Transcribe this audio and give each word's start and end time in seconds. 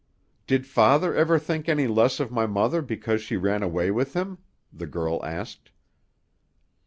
"Did 0.47 0.65
father 0.65 1.13
ever 1.13 1.37
think 1.37 1.69
any 1.69 1.85
less 1.85 2.19
of 2.19 2.31
my 2.31 2.47
mother 2.47 2.81
because 2.81 3.21
she 3.21 3.37
ran 3.37 3.61
away 3.61 3.91
with 3.91 4.15
him?" 4.15 4.39
the 4.73 4.87
girl 4.87 5.23
asked. 5.23 5.69